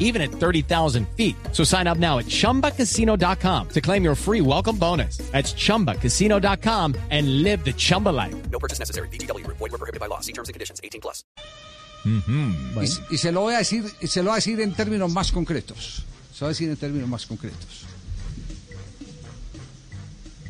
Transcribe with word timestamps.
even 0.00 0.20
at 0.20 0.32
30,000 0.32 1.06
feet. 1.16 1.36
So 1.52 1.62
sign 1.62 1.86
up 1.86 1.98
now 1.98 2.18
at 2.18 2.26
chumbacasino.com 2.26 3.68
to 3.68 3.80
claim 3.80 4.02
your 4.02 4.16
free 4.16 4.40
welcome 4.40 4.76
bonus. 4.76 5.18
That's 5.30 5.54
chumbacasino.com 5.54 6.96
and 7.10 7.42
live 7.44 7.64
the 7.64 7.72
Chumba 7.72 8.08
life. 8.08 8.34
No 8.50 8.58
purchase 8.58 8.80
necessary. 8.80 9.08
BGW. 9.08 9.46
Void 9.46 9.60
were 9.60 9.78
prohibited 9.78 10.00
by 10.00 10.06
law. 10.06 10.18
See 10.18 10.32
terms 10.32 10.48
and 10.48 10.54
conditions. 10.54 10.80
18 10.82 11.00
plus. 11.00 11.22
Mm-hmm. 12.04 12.78
Y, 12.78 13.14
y 13.14 13.18
se 13.18 13.30
lo 13.30 13.42
voy 13.42 13.54
a 13.54 13.58
decir, 13.58 13.84
y 14.00 14.06
se 14.06 14.22
lo 14.22 14.30
voy 14.30 14.32
a 14.32 14.36
decir 14.36 14.60
en 14.60 14.72
términos 14.72 15.12
más 15.12 15.30
concretos. 15.30 16.04
Se 16.32 16.40
lo 16.40 16.46
voy 16.46 16.46
a 16.46 16.48
decir 16.48 16.70
en 16.70 16.76
términos 16.76 17.08
más 17.08 17.26
concretos. 17.26 17.84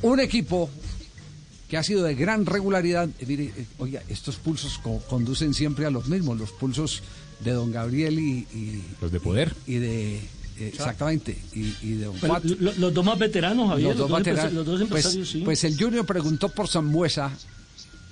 Un 0.03 0.21
equipo 0.21 0.71
que 1.70 1.77
ha 1.79 1.83
sido 1.84 2.02
de 2.02 2.15
gran 2.16 2.45
regularidad, 2.47 3.09
eh, 3.20 3.24
mire, 3.27 3.45
eh, 3.56 3.65
oiga, 3.79 4.02
estos 4.09 4.37
pulsos 4.37 4.79
co- 4.79 5.01
conducen 5.09 5.55
siempre 5.55 5.87
a 5.87 5.91
los 5.91 6.09
mismos, 6.09 6.37
los 6.38 6.51
pulsos 6.51 7.02
de 7.45 7.52
don 7.52 7.70
Gabriel 7.70 8.19
y, 8.19 8.38
y- 8.52 8.84
Los 9.01 9.12
de 9.12 9.20
poder. 9.20 9.55
y 9.66 9.74
de 9.77 10.16
eh, 10.16 10.23
exactamente 10.69 11.38
y, 11.55 11.73
y 11.80 11.93
de 11.93 12.05
don 12.06 12.16
Pero 12.20 12.34
Juan. 12.34 12.43
lo- 12.59 12.73
los 12.73 12.93
dos 12.93 13.05
más 13.05 13.19
veteranos, 13.19 13.69
Javier. 13.70 13.96
los 13.96 14.09
dos, 14.09 14.19
empresa- 14.19 14.43
veteranos. 14.43 14.55
los 14.55 14.66
dos 14.66 14.74
pues, 14.88 15.05
empresarios, 15.05 15.30
sí. 15.30 15.43
pues 15.45 15.65
el 15.65 15.79
Junior 15.80 16.05
preguntó 16.05 16.48
por 16.51 16.66
Zambuesa 16.69 17.30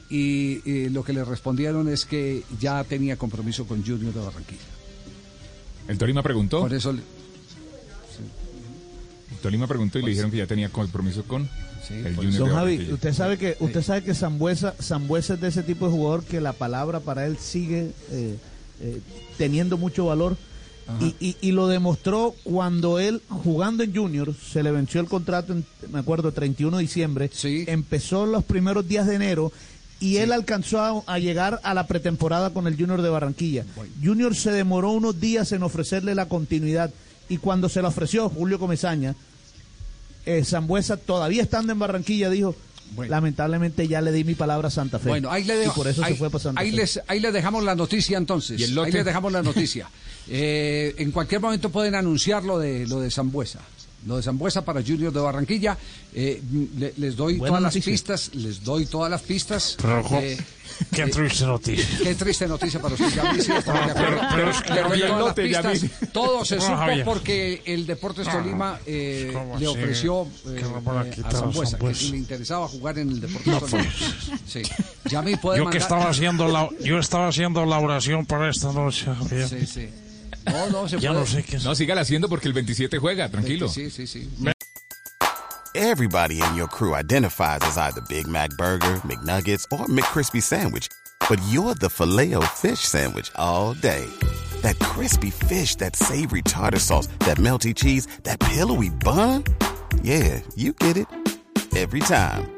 y, 0.09 0.63
y 0.65 0.89
lo 0.89 1.03
que 1.05 1.13
le 1.13 1.25
respondieron 1.25 1.89
es 1.89 2.05
que 2.07 2.45
ya 2.61 2.83
tenía 2.85 3.17
compromiso 3.17 3.67
con 3.67 3.85
Junior 3.85 4.15
de 4.15 4.21
Barranquilla. 4.21 4.61
El 5.89 5.99
Tolima 5.99 6.23
preguntó. 6.23 6.61
Por 6.61 6.73
eso 6.73 6.93
le- 6.93 7.03
Tolima 9.43 9.67
preguntó 9.67 9.99
y 9.99 10.03
le 10.03 10.11
dijeron 10.11 10.31
que 10.31 10.39
ya 10.39 10.47
tenía 10.47 10.69
compromiso 10.71 11.23
con 11.25 11.49
Sí, 11.87 11.95
el 11.95 12.15
por 12.15 12.25
Junior 12.25 12.39
Don 12.41 12.49
de 12.49 12.55
Javi, 12.55 12.71
Barranquilla. 12.73 12.95
usted 12.95 13.13
sabe 13.15 13.39
que 13.39 13.57
usted 13.61 13.83
sabe 13.83 14.03
que 14.03 14.15
Zambuesa, 14.15 14.75
Zambuesa 14.83 15.35
es 15.35 15.41
de 15.41 15.49
ese 15.49 15.63
tipo 15.63 15.87
de 15.87 15.93
jugador 15.93 16.25
que 16.25 16.41
la 16.41 16.53
palabra 16.53 17.01
para 17.01 17.25
él 17.27 17.39
sigue 17.39 17.93
eh, 18.11 18.37
eh, 18.81 19.01
teniendo 19.39 19.77
mucho 19.79 20.07
valor. 20.07 20.37
Y, 21.03 21.15
y- 21.21 21.37
y 21.43 21.53
lo 21.53 21.69
demostró 21.69 22.35
cuando 22.45 22.99
él 22.99 23.21
jugando 23.29 23.83
en 23.83 23.95
Junior 23.95 24.35
se 24.35 24.63
le 24.63 24.71
venció 24.71 25.03
el 25.03 25.07
contrato, 25.07 25.53
en, 25.53 25.67
me 25.93 25.99
acuerdo, 25.99 26.33
31 26.33 26.79
de 26.79 26.83
diciembre, 26.83 27.31
Sí. 27.31 27.65
empezó 27.69 28.25
los 28.25 28.43
primeros 28.43 28.89
días 28.89 29.07
de 29.07 29.17
enero 29.17 29.53
y 30.01 30.17
él 30.17 30.33
alcanzó 30.33 30.81
a, 30.81 31.03
a 31.15 31.19
llegar 31.19 31.61
a 31.63 31.75
la 31.75 31.87
pretemporada 31.87 32.55
con 32.55 32.67
el 32.67 32.77
Junior 32.79 33.03
de 33.03 33.11
Barranquilla. 33.11 33.67
Junior 34.03 34.35
se 34.35 34.51
demoró 34.51 34.93
unos 34.93 35.21
días 35.21 35.53
en 35.53 35.63
ofrecerle 35.63 36.15
la 36.15 36.27
continuidad 36.27 36.91
y 37.29 37.39
cuando 37.39 37.69
se 37.69 37.83
la 37.83 37.89
ofreció 37.89 38.29
Julio 38.29 38.59
Comesaña, 38.59 39.15
eh, 40.27 40.45
Zambuesa, 40.45 40.97
todavía 40.97 41.43
estando 41.43 41.73
en 41.73 41.79
Barranquilla, 41.79 42.29
dijo, 42.31 42.55
Bueno. 42.95 43.11
lamentablemente 43.11 43.87
ya 43.89 44.01
le 44.01 44.13
di 44.13 44.25
mi 44.25 44.35
palabra 44.35 44.69
a 44.69 44.71
Santa 44.71 44.99
Fe. 44.99 45.09
Bueno, 45.09 45.31
ahí 45.31 45.45
le 45.45 45.55
y 45.57 45.59
dejo- 45.67 45.75
por 45.75 45.89
eso 45.89 46.03
ahí, 46.05 46.13
se 46.13 46.19
fue 46.19 46.31
para 46.31 46.43
Santa 46.43 46.61
ahí 46.61 46.71
Fe. 46.71 46.77
les, 46.77 47.01
ahí 47.07 47.21
les 47.21 47.33
dejamos 47.33 47.65
la 47.65 47.75
noticia 47.75 48.17
entonces. 48.19 48.59
¿Y 48.61 48.65
el 48.65 48.75
lote? 48.75 48.89
Ahí 48.89 48.93
les 48.95 49.05
dejamos 49.05 49.33
la 49.33 49.43
noticia. 49.43 49.89
Eh, 50.31 50.95
en 50.99 51.11
cualquier 51.11 51.41
momento 51.41 51.71
pueden 51.71 51.95
anunciar 51.95 52.45
lo 52.45 52.59
de 52.59 52.87
lo 52.87 53.01
de 53.01 53.11
Zambuesa. 53.11 53.61
Lo 54.07 54.17
de 54.17 54.23
Zambuesa 54.23 54.65
para 54.65 54.81
Junior 54.81 55.13
de 55.13 55.21
Barranquilla. 55.21 55.77
Eh, 56.15 56.41
le- 56.79 56.95
les 56.97 57.17
doy 57.17 57.35
Buena 57.37 57.59
todas 57.59 57.63
noticia. 57.75 57.91
las 57.93 58.01
pistas. 58.01 58.31
Les 58.35 58.63
doy 58.65 58.87
todas 58.87 59.11
las 59.11 59.23
pistas. 59.23 59.77
Pero, 59.83 60.03
jo- 60.05 60.19
Eh, 60.21 60.39
Qué 60.93 61.07
triste 61.07 61.45
noticia. 61.45 61.99
Qué 62.05 62.15
triste 62.15 62.47
noticia 62.47 62.81
para 62.81 62.95
usted. 62.95 63.09
Ya 63.13 63.35
sí, 63.43 63.51
estamos 63.53 63.87
de 63.87 63.91
acuerdo. 63.93 64.17
Pero- 64.21 64.29
pero 64.37 64.51
es 64.51 64.61
que 64.63 64.69
Le 64.75 64.81
doy 64.81 64.89
Javier 64.91 65.07
todas 65.09 65.19
las 65.19 65.29
Lote, 65.29 65.49
ya 65.51 65.63
pistas. 65.71 66.01
vi. 66.01 66.07
Todo 66.13 66.45
se 66.45 66.57
No, 66.57 66.63
supo 66.63 66.77
Javier. 66.77 67.05
porque 67.05 67.63
el 67.67 67.87
Deportes 67.87 68.29
Tolima 68.29 68.79
eh, 68.87 69.31
¿Cómo 69.35 69.59
le 69.59 69.67
así? 69.67 69.67
ofreció 69.67 70.23
eh, 70.23 70.63
no 70.85 70.93
a 70.99 71.07
eh, 71.07 71.15
Zambuesa 71.33 71.79
que 71.79 71.95
si 71.95 72.11
le 72.13 72.17
interesaba 72.19 72.69
jugar 72.69 72.99
en 73.01 73.09
el 73.11 73.21
Deportes 73.21 73.47
No, 73.53 73.59
Tolima. 73.61 73.83
pues. 73.99 74.37
Sí. 74.47 74.63
Ya 75.11 75.23
me 75.23 75.37
puede 75.39 75.59
Yo 75.59 75.65
mandar. 75.65 75.79
que 75.79 75.83
estaba 75.83 76.09
haciendo 76.09 76.47
la, 76.49 76.69
yo 76.85 76.99
estaba 76.99 77.29
haciendo 77.29 77.67
la 77.67 77.79
oración 77.81 78.25
para 78.27 78.49
esta 78.49 78.73
noche, 78.73 79.07
Javier. 79.07 79.49
Sí, 79.49 79.67
sí. 79.67 79.89
No, 80.47 80.69
no, 80.71 80.89
se 80.89 80.99
Ya 80.99 81.11
puede. 81.11 81.21
no 81.21 81.27
sé 81.27 81.43
qué 81.45 81.59
No, 81.59 81.75
sígala 81.75 82.01
haciendo 82.03 82.29
porque 82.29 82.49
el 82.49 82.55
27 82.55 82.99
juega, 82.99 83.29
tranquilo. 83.29 83.69
Sí, 83.69 83.91
sí, 83.91 84.07
sí. 84.07 84.29
Everybody 85.75 86.41
in 86.43 86.57
your 86.57 86.67
crew 86.69 86.95
identifies 86.95 87.61
as 87.63 87.77
either 87.77 88.01
Big 88.09 88.27
Mac 88.27 88.51
Burger, 88.59 89.01
McNuggets, 89.05 89.65
or 89.71 89.87
McCrispy 89.87 90.43
Sandwich. 90.43 90.89
But 91.29 91.39
you're 91.51 91.75
the 91.75 91.89
filet 91.91 92.35
fish 92.57 92.81
Sandwich 92.81 93.31
all 93.37 93.75
day. 93.75 94.07
That 94.63 94.79
crispy 94.81 95.31
fish, 95.31 95.77
that 95.77 95.95
savory 95.95 96.43
tartar 96.43 96.81
sauce, 96.81 97.07
that 97.21 97.37
melty 97.39 97.75
cheese, 97.75 98.09
that 98.25 98.41
pillowy 98.41 98.89
bun. 98.91 99.45
Yeah, 100.03 100.41
you 100.57 100.73
get 100.73 100.97
it. 100.97 101.07
Every 101.77 102.01
time. 102.01 102.58